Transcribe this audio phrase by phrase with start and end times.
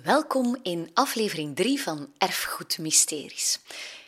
[0.00, 3.58] Welkom in aflevering 3 van Erfgoed Mysteries.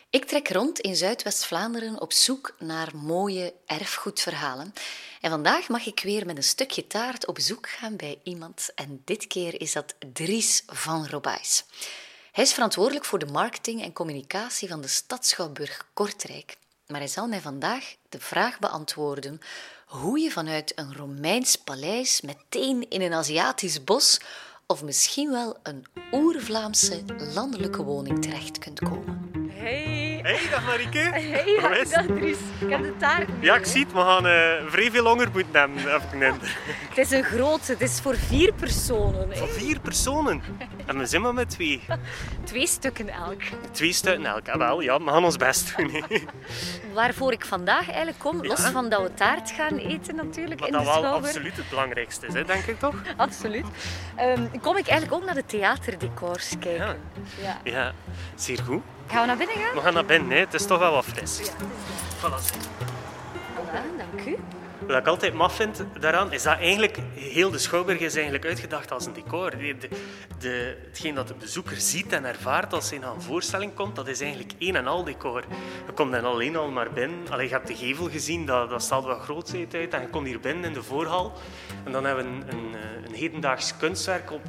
[0.09, 4.73] Ik trek rond in Zuidwest-Vlaanderen op zoek naar mooie erfgoedverhalen.
[5.21, 8.69] En vandaag mag ik weer met een stukje taart op zoek gaan bij iemand.
[8.75, 11.65] En dit keer is dat Dries van Robijs.
[12.31, 16.57] Hij is verantwoordelijk voor de marketing en communicatie van de stad Schouwburg Kortrijk.
[16.87, 19.39] Maar hij zal mij vandaag de vraag beantwoorden
[19.85, 24.19] hoe je vanuit een Romeins paleis meteen in een Aziatisch bos
[24.67, 27.03] of misschien wel een oer-Vlaamse
[27.33, 29.31] landelijke woning terecht kunt komen.
[29.49, 30.19] Hey.
[30.23, 30.97] Hey, dag Marieke.
[30.97, 32.15] Hey, Hoe is dag het?
[32.15, 32.37] Dries.
[32.59, 33.93] Ik heb de taart mee, Ja, ik zie het.
[33.93, 36.39] We gaan eh vrij veel langer moeten hebben.
[36.89, 39.37] Het is een grote, het is voor vier personen.
[39.37, 40.41] Van vier personen.
[40.85, 41.81] En we zijn maar met twee.
[42.43, 43.41] Twee stukken elk.
[43.71, 44.49] Twee stukken elk.
[44.49, 45.89] Ah, wel, ja, we gaan ons best doen.
[45.91, 46.17] hè.
[46.93, 48.71] Waarvoor ik vandaag eigenlijk kom, los Ja.
[48.71, 51.25] van dat we taart gaan eten natuurlijk Wat in dat de wel Schouwburg.
[51.25, 52.95] absoluut het belangrijkste is, hè, denk ik toch?
[53.17, 53.65] Absoluut.
[54.15, 56.99] Ehm, kom ik eigenlijk ook naar de theaterdecors kijken.
[57.41, 57.59] Ja.
[57.63, 57.93] Ja,
[58.35, 58.81] zeer goed.
[59.07, 59.73] Gaan we naar binnen gaan?
[59.73, 60.37] We gaan naar binnen, hè.
[60.37, 61.39] het is toch wel wat fris.
[61.39, 61.51] Ja.
[62.21, 62.43] Voilà,
[63.97, 64.37] dank u.
[64.87, 68.91] Wat ik altijd maf vind daaraan, is dat eigenlijk heel de Schouwburg is eigenlijk uitgedacht
[68.91, 69.53] als een decor.
[70.39, 74.07] De, hetgeen dat de bezoeker ziet en ervaart als hij naar een voorstelling komt, dat
[74.07, 75.43] is eigenlijk één en al decor.
[75.85, 77.19] Je komt dan alleen al maar binnen.
[77.29, 79.93] Allee, je hebt de gevel gezien, dat, dat stelt wel grootheid uit.
[79.93, 81.33] En je komt hier binnen in de voorhal.
[81.83, 84.41] En dan hebben we een, een, eh, een hedendaags kunstwerk op,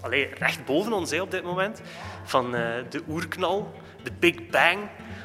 [0.00, 1.80] allee, recht boven ons op dit moment.
[2.24, 4.78] Van eh, de oerknal, de Big Bang,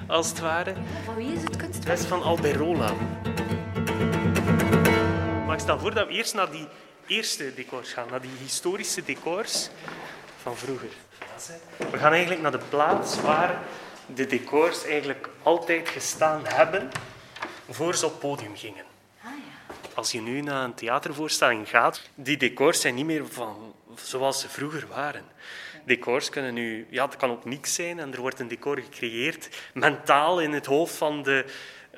[0.08, 0.74] als het ware.
[1.06, 2.00] Van wie is het Dat kunstwerk?
[2.00, 2.92] is van Alberola.
[5.56, 6.68] Maar ik stel voor dat we eerst naar die
[7.08, 9.70] eerste decors gaan, naar die historische decors
[10.42, 10.90] van vroeger.
[11.92, 13.60] We gaan eigenlijk naar de plaats waar
[14.06, 16.90] de decors eigenlijk altijd gestaan hebben
[17.70, 18.84] voor ze op het podium gingen.
[19.24, 19.30] Ah.
[19.94, 24.50] Als je nu naar een theatervoorstelling gaat, die decors zijn niet meer van zoals ze
[24.50, 25.24] vroeger waren.
[25.86, 29.50] Decors kunnen nu, ja, het kan ook niks zijn en er wordt een decor gecreëerd,
[29.74, 31.46] mentaal in het hoofd van de,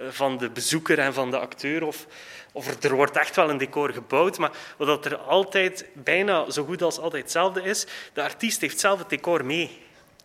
[0.10, 1.84] van de bezoeker en van de acteur.
[1.84, 2.08] Of,
[2.52, 6.82] of er, wordt echt wel een decor gebouwd, maar wat er altijd bijna zo goed
[6.82, 9.82] als altijd hetzelfde is, de artiest heeft zelf het decor mee.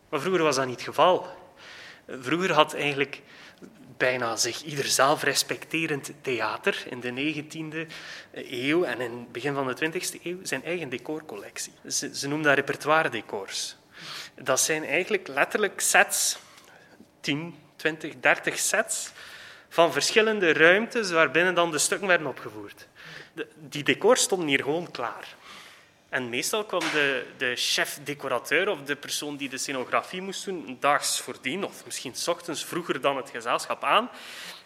[0.08, 1.26] Maar vroeger was dat niet het geval.
[2.06, 3.20] Vroeger had eigenlijk
[3.96, 7.92] bijna zich ieder zelfrespecterend theater in de 19e
[8.32, 11.72] eeuw en in het begin van de 20e eeuw zijn eigen decorcollectie.
[11.88, 13.76] Ze, ze noemen dat repertoire decors.
[14.42, 16.38] Dat zijn eigenlijk letterlijk sets,
[17.20, 19.12] 10, 20, 30 sets
[19.72, 22.88] van verschillende ruimtes waarbinnen dan de stukken werden opgevoerd.
[23.32, 25.34] De- die decors stonden hier gewoon klaar.
[26.08, 31.20] En meestal kwam de, de chef-decorateur of de persoon die de scenografie moest doen, daags
[31.20, 34.10] voordien, of misschien 's ochtends vroeger dan het gezelschap aan.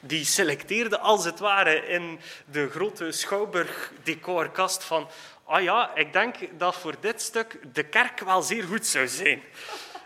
[0.00, 5.08] Die selecteerde als het ware in de grote Schouwburg-decorkast van
[5.44, 9.42] ah ja, ik denk dat voor dit stuk de kerk wel zeer goed zou zijn.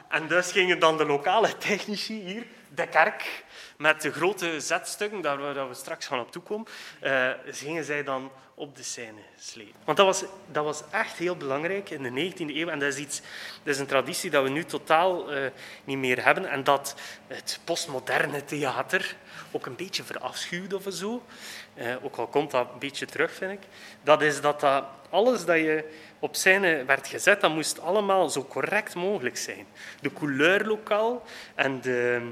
[0.09, 3.44] En dus gingen dan de lokale technici hier, de kerk,
[3.81, 6.67] met de grote zetstukken, daar waar we straks gaan op toekomen,
[7.01, 9.81] eh gingen zij dan op de scène slepen.
[9.85, 12.69] Want dat was, dat was echt heel belangrijk in de 19e eeuw.
[12.69, 13.21] En dat is, iets,
[13.63, 15.43] dat is een traditie dat we nu totaal eh,
[15.85, 16.47] niet meer hebben.
[16.47, 16.95] En dat
[17.27, 19.17] het postmoderne theater
[19.51, 21.23] ook een beetje verafschuwt of zo.
[21.75, 23.69] Eh, ook al komt dat een beetje terug, vind ik.
[24.03, 25.85] Dat is dat, dat alles dat je
[26.19, 29.67] op scène werd gezet, dat moest allemaal zo correct mogelijk zijn.
[30.01, 31.23] De couleur lokaal
[31.55, 32.31] en de,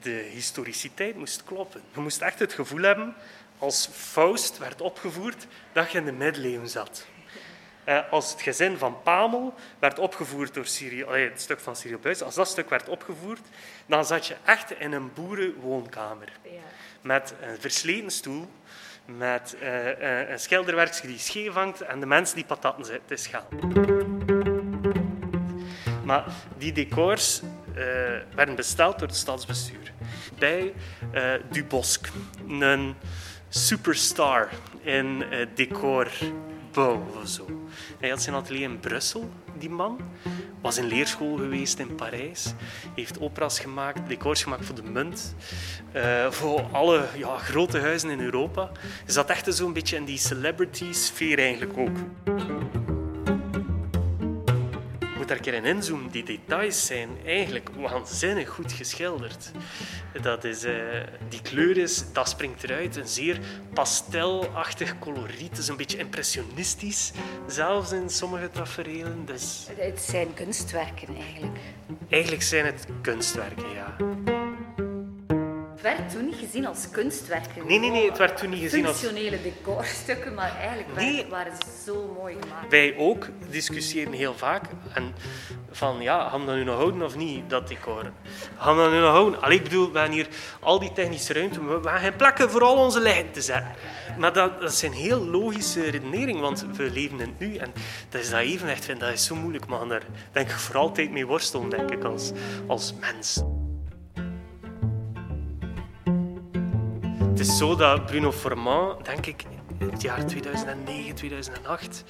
[0.00, 1.80] de historiciteit moest kloppen.
[1.94, 3.14] Je moest echt het gevoel hebben,
[3.58, 7.06] als Faust werd opgevoerd, dat je in de middeleeuwen zat.
[7.84, 12.22] Eh, als het gezin van Pamel werd opgevoerd door Cyril, het stuk van Cyril Buys,
[12.22, 13.40] als dat stuk werd opgevoerd,
[13.86, 16.32] dan zat je echt in een boerenwoonkamer.
[16.42, 16.50] Ja.
[17.00, 18.48] Met een versleten stoel,
[19.04, 23.16] met eh, eh, een schilderwerkje die scheef hangt en de mensen die patatten zitten te
[23.16, 23.82] schalen.
[26.04, 26.24] Maar
[26.58, 27.42] die decors
[28.34, 29.92] werden besteld door het stadsbestuur.
[30.38, 30.72] Bij
[31.12, 32.08] eh Dubosc,
[32.48, 32.94] een
[33.48, 34.48] superstar
[34.82, 37.66] in eh, decorbouw of zo.
[38.00, 40.00] Hij had zijn atelier in Brussel, die man.
[40.60, 42.54] Was in leerschool geweest in Parijs.
[42.94, 45.34] Heeft operas gemaakt, decors gemaakt voor de munt.
[45.92, 48.70] eh, voor alle ja, grote huizen in Europa.
[49.06, 51.96] Zat echt zo'n beetje in die celebrity-sfeer eigenlijk ook.
[55.24, 56.10] Moet daar een keer in inzoomen.
[56.10, 59.50] Die details zijn eigenlijk waanzinnig goed geschilderd.
[60.22, 60.74] Dat is, eh,
[61.28, 62.96] die kleur is, dat springt eruit.
[62.96, 63.38] Een zeer
[63.72, 65.50] pastelachtig coloriet.
[65.50, 67.12] Het is een beetje impressionistisch,
[67.46, 69.24] zelfs in sommige tafereelen.
[69.26, 71.58] Dus Het zijn kunstwerken eigenlijk.
[72.08, 73.96] eigenlijk zijn het kunstwerken, ja.
[75.84, 77.66] Werd toen niet gezien als kunstwerken.
[77.66, 78.98] Nee, nee, nee, het werd toen niet gezien als...
[78.98, 81.26] Functionele decorstukken, maar eigenlijk Nee.
[81.30, 82.70] waren- ze zo mooi gemaakt.
[82.70, 84.64] Wij ook discussiëren heel vaak.
[84.94, 85.14] En
[85.70, 88.12] van, ja, gaan we dat nu nog houden of niet, dat decor?
[88.58, 89.42] Gaan we dat nu nog houden?
[89.42, 90.28] Allee, ik bedoel, we hebben hier
[90.60, 91.60] al die technische ruimte.
[91.60, 93.72] We we hebben geen plekken voor al onze lichten te zetten.
[94.18, 97.56] Maar dat, dat zijn heel logische redeneringen, want we leven in het nu.
[97.56, 97.72] En
[98.08, 99.66] dat is dat evenwicht, vind, dat is zo moeilijk.
[99.66, 100.02] Maar daar
[100.32, 102.32] denk ik voor altijd mee worstelen, denk ik, als,
[102.66, 103.42] als mens.
[107.34, 109.44] Het is zo dat Bruno Formant, denk ik,
[109.78, 112.04] in het jaar 2009, 2008,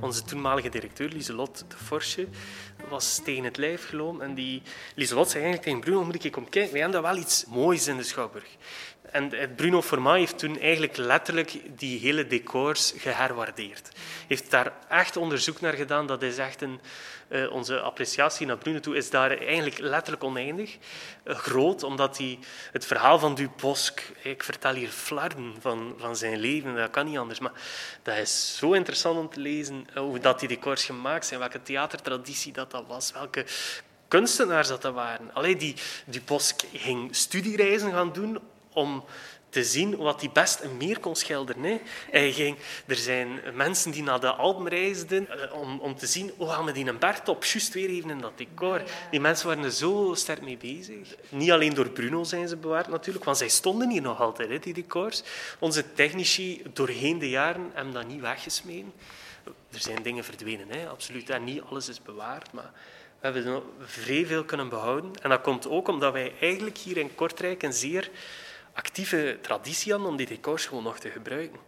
[0.00, 2.28] onze toenmalige directeur Lieselot de Forsche
[2.90, 4.22] was tegen het lijf gelopen.
[4.22, 4.62] En die
[4.94, 7.86] Lieselot zei eigenlijk tegen Bruno, moet ik kom kijken, wij hebben daar wel iets moois
[7.86, 8.56] in de Schouwburg.
[9.10, 13.88] En het Bruno Formant heeft toen eigenlijk letterlijk die hele decors geherwaardeerd.
[14.26, 16.06] Heeft daar echt onderzoek naar gedaan.
[16.06, 16.80] Dat is echt een,
[17.28, 20.76] eh, onze appreciatie naar Bruno toe is daar eigenlijk letterlijk oneindig
[21.22, 22.38] eh, groot, omdat hij
[22.72, 27.18] het verhaal van Dubosc, ik vertel hier flarden van, van zijn leven, dat kan niet
[27.18, 27.52] anders, maar
[28.02, 31.62] dat is zo interessant om te lezen, eh, hoe dat die decors gemaakt zijn, welke
[31.62, 33.44] theatertraditie dat dat was, welke
[34.08, 35.34] kunstenaars dat dat waren.
[35.34, 35.74] Allee, die
[36.04, 38.38] Dubosc ging studiereizen gaan doen
[38.72, 39.04] om
[39.50, 41.62] te zien wat hij best en meer kon schilderen.
[41.62, 41.80] Hè.
[42.10, 42.56] Hij ging,
[42.86, 46.64] er zijn mensen die naar de Alpen reisden eh, om, om te zien hoe gaan
[46.64, 48.82] we die een bergtop juist weer even in dat decor.
[49.10, 51.14] Die mensen waren er zo sterk mee bezig.
[51.28, 54.58] Niet alleen door Bruno zijn ze bewaard natuurlijk, want zij stonden hier nog altijd, hè,
[54.58, 55.22] die decors.
[55.58, 58.92] Onze technici doorheen de jaren hebben dat niet weggesmeden.
[59.72, 61.38] Er zijn dingen verdwenen, hè, absoluut.
[61.40, 62.72] Niet alles is bewaard, maar
[63.20, 65.12] we hebben vrij veel kunnen behouden.
[65.22, 68.10] En dat komt ook omdat wij eigenlijk hier in Kortrijk een zeer
[68.72, 71.60] actieve traditie hadden om die decors gewoon nog te gebruiken.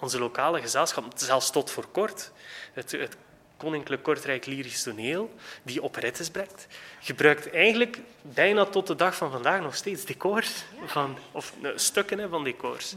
[0.00, 2.32] Onze lokale gezelschap, zelfs tot voor kort,
[2.72, 3.16] het, het
[3.64, 6.66] Koninklijk Kortrijk Lyrisch Toneel, die operettes brengt,
[7.00, 12.44] gebruikt eigenlijk bijna tot de dag van vandaag nog steeds decors, van, of stukken van
[12.44, 12.94] decors.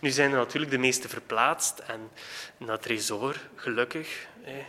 [0.00, 2.10] Nu zijn er natuurlijk de meeste verplaatst en
[2.56, 4.26] naar Tresor, gelukkig.
[4.42, 4.64] Hè.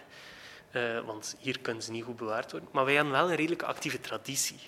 [0.71, 2.69] Eh, want hier kunnen ze niet goed bewaard worden.
[2.71, 4.59] Maar wij hadden wel een redelijk actieve traditie.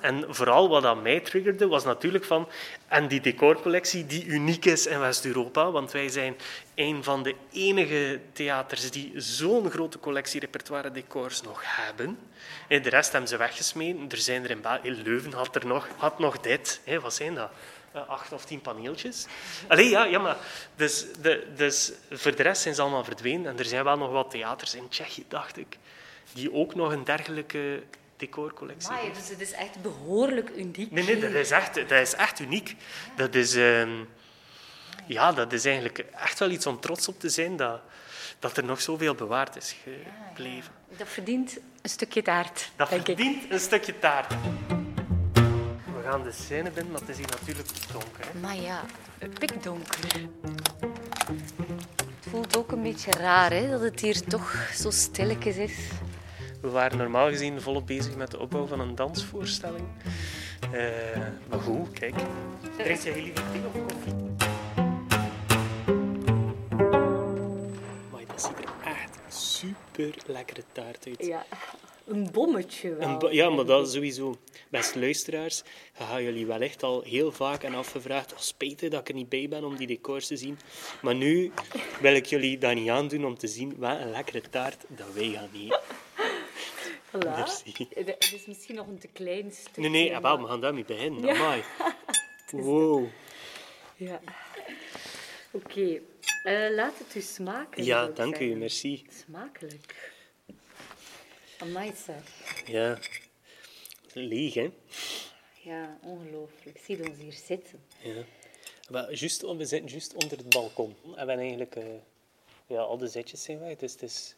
[0.00, 2.48] En vooral wat dat mij triggerde, was natuurlijk van...
[2.88, 5.70] En die decorcollectie die uniek is in West-Europa.
[5.70, 6.36] Want wij zijn
[6.74, 12.18] een van de enige theaters die zo'n grote collectie repertoire decors nog hebben.
[12.68, 14.10] En de rest hebben ze weggesmeden.
[14.10, 14.90] Er zijn er in België...
[14.90, 16.80] Leuven had, er nog, had nog dit.
[16.84, 17.50] Hé, wat zijn dat?
[17.92, 19.26] Eh, acht of tien paneeltjes.
[19.68, 20.36] Allee, ja, ja, maar...
[20.76, 23.46] Dus, de, dus voor de rest zijn ze allemaal verdwenen.
[23.46, 25.78] En er zijn wel nog wat theaters in Tsjechië, dacht ik,
[26.32, 27.82] die ook nog een dergelijke
[28.16, 30.90] decorcollectie Maar dus het is echt behoorlijk uniek.
[30.90, 32.76] Nee, nee, dat is echt, dat is echt uniek.
[33.16, 33.90] Dat is, ehm,
[35.06, 37.80] ja, dat is eigenlijk echt wel iets om trots op te zijn dat,
[38.38, 40.72] dat er nog zoveel bewaard is gebleven.
[40.96, 43.16] Dat verdient een stukje taart, Dat denk ik.
[43.16, 44.34] verdient een stukje taart.
[45.84, 48.24] We gaan de scène binnen, maar het is hier natuurlijk donker.
[48.32, 48.38] Hè.
[48.40, 48.84] Maar ja,
[49.38, 49.98] pikdonker.
[51.26, 55.72] Het voelt ook een beetje raar hè, dat het hier toch zo stilletjes is.
[56.66, 59.86] We waren normaal gezien volop bezig met de opbouw van een dansvoorstelling.
[60.72, 61.18] Eh,
[61.48, 62.14] maar goed, kijk.
[62.76, 64.14] Drink jij liever thee of koffie?
[68.10, 71.26] Maar dat ziet er echt super lekkere taart uit.
[71.26, 71.46] Ja,
[72.06, 73.08] een bommetje wel.
[73.08, 74.36] Een ja, maar dat sowieso.
[74.68, 75.62] Beste luisteraars,
[75.92, 78.32] gaan jullie wellicht al heel vaak en afgevraagd.
[78.32, 80.58] Oh, spijtig dat ik er niet bij ben om die decors te zien.
[81.02, 81.52] Maar nu
[82.00, 85.28] wil ik jullie dat niet aandoen om te zien wat een lekkere taart dat wij
[85.28, 85.80] gaan eten.
[87.16, 87.36] Voilà.
[87.36, 87.88] Merci.
[87.94, 89.80] Het is misschien nog een te klein stukje.
[89.80, 91.30] Nee, nee, ah, wel, we gaan daarmee beginnen.
[91.30, 91.62] Amai.
[92.50, 93.06] Wow.
[93.96, 94.20] Ja.
[95.50, 96.00] Oké,
[96.42, 97.84] eh, laat het u smaken.
[97.84, 99.06] Ja, dank u, merci.
[99.26, 100.12] Smakelijk.
[101.58, 102.22] Amai, zeg.
[102.66, 102.98] Ja.
[104.12, 104.70] Leeg, hè?
[105.62, 106.78] Ja, ongelooflijk.
[106.84, 107.84] Zie ons hier zitten.
[108.02, 108.22] Ja.
[108.88, 110.96] Wel, juist, we zitten juist onder het balkon.
[111.04, 111.76] En we hebben eigenlijk...
[111.76, 111.84] eh,
[112.66, 113.76] ja, al de zetjes zijn weg.
[113.76, 114.36] Dus het is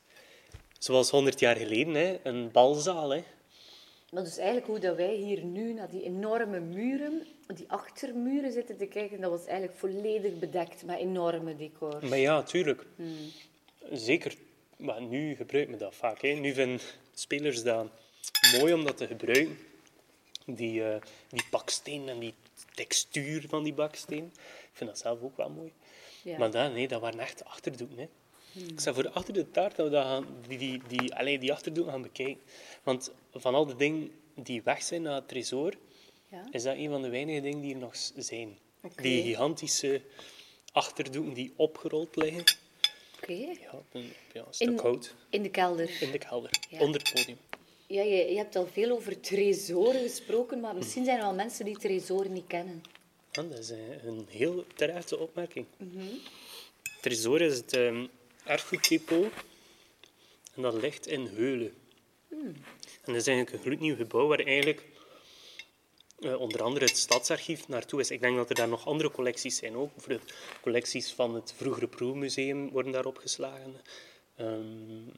[0.78, 2.18] zoals 100 jaar geleden, hè.
[2.22, 3.22] Een balzaal, hè.
[4.12, 8.76] Maar dus eigenlijk hoe dat wij hier nu naar die enorme muren, die achtermuren zitten
[8.76, 12.08] te kijken, dat was eigenlijk volledig bedekt met enorme decors.
[12.08, 12.86] Maar ja, tuurlijk.
[13.92, 14.34] Zeker.
[14.76, 16.22] Maar nu gebruikt men dat vaak.
[16.22, 16.28] Hè.
[16.28, 16.80] Nu vinden
[17.14, 17.86] spelers dat
[18.58, 19.58] mooi om dat te gebruiken.
[20.46, 22.34] Die, eh, die baksteen en die
[22.74, 24.32] textuur van die baksteen.
[24.34, 25.72] Ik vind dat zelf ook wel mooi.
[26.22, 26.38] Ja.
[26.38, 27.98] Maar dat, nee, dat waren echt achterdoeken.
[27.98, 28.08] Hè.
[28.54, 31.52] Ik zou voor achter de taart dat we dat gaan, die, die, die, allee, die
[31.52, 32.42] achterdoeken gaan bekijken.
[32.82, 35.74] Want van al de dingen die weg zijn naar het tresor,
[36.28, 36.48] Ja?
[36.50, 38.58] is dat een van de weinige dingen die er nog zijn.
[38.96, 40.00] Die gigantische
[40.72, 42.44] achterdoeken die opgerold liggen.
[43.16, 43.32] Oké.
[43.32, 46.02] Ja, een, ja, een stuk In- hout In de kelder.
[46.02, 46.80] in de kelder, Ja.
[46.80, 47.38] onder het podium.
[47.86, 51.64] Ja, je, je hebt al veel over tresoren gesproken, maar misschien zijn er wel mensen
[51.64, 52.82] die tresoren niet kennen.
[53.32, 55.66] Ja, dat is een, een heel terechte opmerking.
[57.00, 58.06] Tresor is het ehm
[58.48, 59.32] erfgoeddepot
[60.54, 61.74] en dat ligt in Heulen.
[62.28, 62.64] En
[63.04, 64.82] dat is eigenlijk een gloednieuw gebouw waar eigenlijk
[66.20, 68.10] eh, onder andere het stadsarchief naartoe is.
[68.10, 69.90] Ik denk dat er daar nog andere collecties zijn ook.
[70.60, 73.74] Collecties van het vroegere Proefmuseum worden daar opgeslagen.
[74.36, 75.10] Ehm,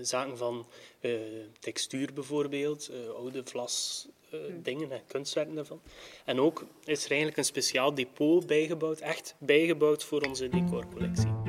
[0.00, 0.66] zaken van
[1.00, 1.10] eh,
[1.58, 5.80] textuur bijvoorbeeld, eh, oude vlas eh, dingen en kunstwerken daarvan.
[6.24, 11.41] En ook is er eigenlijk een speciaal depot bijgebouwd, echt bijgebouwd voor onze decorcollectie.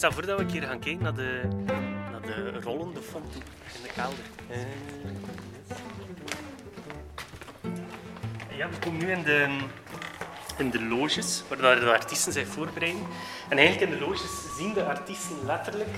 [0.00, 1.40] Stel voor dat we een keer gaan kijken naar de,
[2.10, 3.42] naar de rollende fonddoek
[3.74, 4.24] in de kelder.
[8.56, 9.58] Ja, we komen nu in de,
[10.58, 13.02] in de loges, waar de artiesten zich voorbereiden.
[13.48, 15.96] En eigenlijk in de loges zien de artiesten letterlijk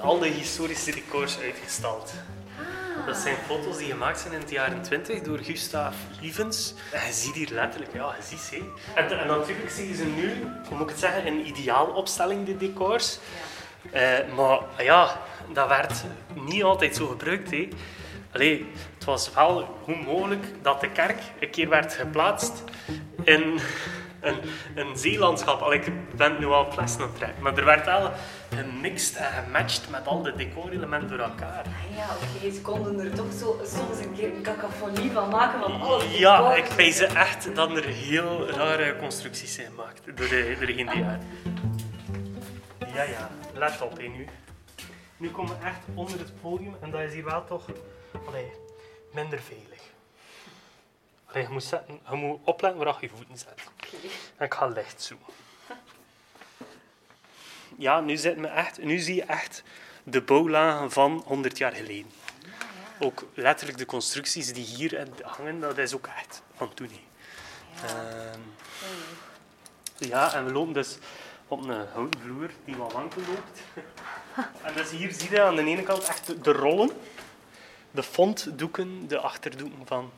[0.00, 2.14] al de historische decors uitgestald.
[3.06, 6.74] Dat zijn foto's die gemaakt zijn in de jaren 20 door Gustav Ivens.
[6.92, 8.72] En je ziet hier letterlijk, ja, je ziet ze.
[8.94, 10.32] En, en natuurlijk zie je ze nu,
[10.68, 13.18] hoe moet ik het zeggen, in ideaalopstelling, de decors.
[13.90, 14.02] Eh,
[14.36, 15.20] maar ja,
[15.52, 17.50] dat werd niet altijd zo gebruikt.
[17.50, 17.68] Hè.
[18.32, 22.62] Allee, het was wel goed mogelijk dat de kerk een keer werd geplaatst
[23.22, 23.60] in
[24.20, 24.36] een,
[24.74, 25.60] een zeelandschap.
[25.60, 27.42] Allee, ik ben nu al flessen aan het trekken.
[27.42, 28.12] Maar er werd wel
[28.54, 31.64] gemixt en gematcht met al de decorelementen door elkaar.
[31.64, 35.60] Ah ja, oké, ze konden er toch zo, soms een keer een cacophonie van maken
[35.60, 36.18] van alles.
[36.18, 40.92] Ja, ik wijs echt dat er heel rare constructies zijn gemaakt door, de, door degene
[40.92, 41.22] die uit.
[42.94, 44.26] Ja, ja, let op nu.
[45.16, 47.64] Nu komen we echt onder het podium en dat is hier wel toch
[48.26, 48.52] allee,
[49.12, 49.82] minder veilig.
[51.26, 53.62] Allee, je, moet zetten, je moet opletten waar je je voeten zet.
[54.36, 55.26] En ik ga licht zoomen.
[57.78, 59.62] Ja, nu, we echt, nu zie je echt
[60.02, 62.10] de bouwlagen van 100 jaar geleden.
[63.00, 66.90] Ook letterlijk de constructies die hier hangen, dat is ook echt van toen.
[67.70, 67.86] hè.
[67.86, 68.40] Ehm,
[69.96, 70.98] ja, en we lopen dus
[71.48, 73.60] op een houten vloer die wat wankel loopt.
[74.62, 76.90] En dus hier zie je aan de ene kant echt de rollen,
[77.90, 80.12] de fontdoeken, de achterdoeken van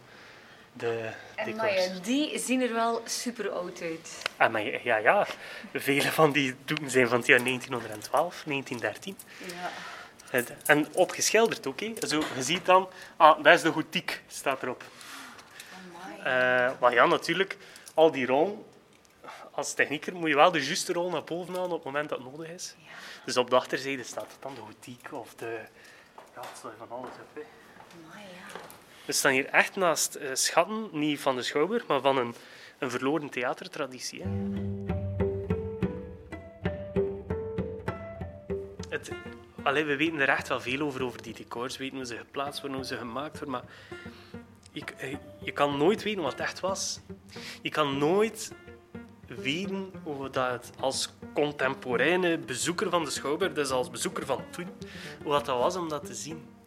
[0.72, 1.10] de
[1.44, 1.84] decors.
[1.86, 4.22] ja, die zien er wel super oud uit.
[4.36, 5.26] Ah, maar ja, ja,
[5.74, 9.16] vele van die doeken zijn van het jaar 1912, 1913.
[9.46, 9.70] Ja.
[10.30, 11.78] Het- En opgeschilderd ook.
[12.08, 14.84] Zo, je ziet dan, ah, dat is de gotiek, staat erop.
[16.18, 17.56] Eh, maar ja, natuurlijk,
[17.94, 18.64] al die rollen,
[19.50, 22.18] als technieker moet je wel de juiste rol naar boven halen op het moment dat
[22.18, 22.74] het nodig is.
[23.24, 25.58] Dus op de achterzijde staat dan de gotiek of de...
[26.34, 27.34] Ja, het staat van alles op.
[27.34, 27.40] Hè.
[28.04, 28.58] Amai, ja.
[29.10, 32.34] We staan hier echt naast eh, schatten, niet van de Schouwburg, maar van een,
[32.78, 34.22] een verloren theatertraditie.
[34.22, 34.28] Hè.
[38.88, 39.10] Het,
[39.64, 41.76] we weten er echt wel veel over, over die decors.
[41.76, 43.64] We weten hoe ze geplaatst worden, hoe ze gemaakt worden, maar
[44.72, 47.00] je, eh, je kan nooit weten wat het echt was.
[47.62, 48.52] Je kan nooit
[49.26, 54.68] weten hoe dat het als contemporaine bezoeker van de Schouwburg, dus als bezoeker van toen,
[55.22, 56.58] hoe dat was om dat te zien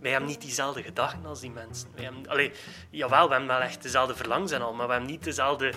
[0.00, 1.88] wij hebben niet diezelfde gedachten als die mensen.
[1.94, 2.52] Wij hebben, allee,
[2.90, 5.72] jawel, we hebben wel echt dezelfde verlangens en al, maar we hebben niet dezelfde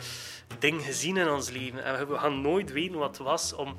[0.60, 1.84] dingen gezien in ons leven.
[1.84, 3.76] En we gaan nooit weten wat het was om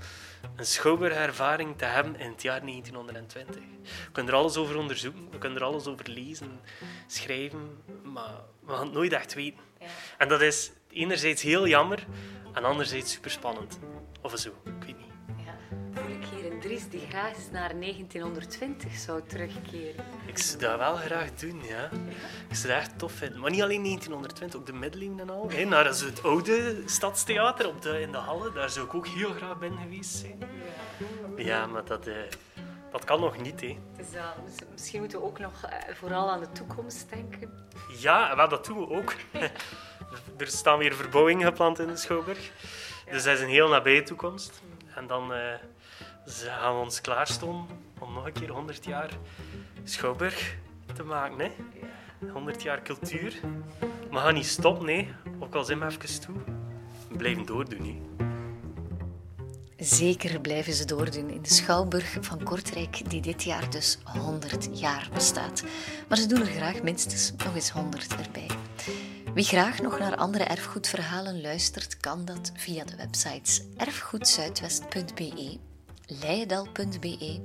[0.57, 3.55] een schouwburgervaring te hebben in het jaar 1920.
[4.05, 6.61] We kunnen er alles over onderzoeken, we kunnen er alles over lezen,
[7.07, 9.61] schrijven, maar we gaan het nooit echt weten.
[9.81, 9.87] Ja.
[10.19, 12.07] En dat is enerzijds heel jammer
[12.53, 13.79] en anderzijds super spannend.
[14.21, 15.02] Of zo, ik weet niet.
[16.73, 20.05] Die graag eens naar 1920 zou terugkeren.
[20.27, 21.91] Ik zou dat wel graag doen, ja.
[22.49, 23.41] Ik zou dat echt tof vinden.
[23.41, 25.51] Maar niet alleen 1920, ook de middeleeuwen en al.
[25.51, 25.65] Hè.
[25.65, 29.59] Naar het oude stadstheater op de, in de Halle, daar zou ik ook heel graag
[29.59, 30.39] binnen geweest zijn.
[31.37, 32.15] Ja, maar dat, eh,
[32.91, 33.79] dat kan nog niet, hè.
[33.97, 37.67] Dus uh, mis- misschien moeten we ook nog eh, vooral aan de toekomst denken.
[37.99, 39.15] Ja, wel, dat doen we ook.
[40.39, 42.51] er staan weer verbouwingen gepland in de Schouwburg.
[43.11, 44.63] Dus dat is een heel nabije toekomst.
[44.95, 45.55] En dan eh,
[46.27, 47.67] z- gaan ons klaarstaan
[47.99, 49.11] om nog een keer 100 jaar
[49.85, 50.57] Schouwburg
[50.95, 51.39] te maken.
[51.39, 51.51] Hè?
[52.33, 53.41] 100 jaar cultuur.
[54.11, 55.15] We gaan niet stoppen, nee.
[55.41, 56.35] ook al zijn we even toe.
[57.09, 57.85] We blijven doordoen.
[58.17, 58.25] Hè.
[59.85, 65.09] Zeker blijven ze doordoen in de Schouwburg van Kortrijk, die dit jaar dus 100 jaar
[65.15, 65.63] bestaat.
[66.09, 68.51] Maar ze doen er graag minstens nog eens 100 erbij.
[69.35, 75.59] Wie graag nog naar andere erfgoedverhalen luistert, kan dat via de websites erfgoedzuidwest.be,
[76.21, 77.41] leidal.be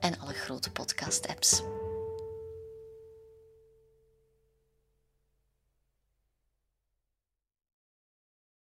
[0.00, 1.62] en alle grote podcast-apps.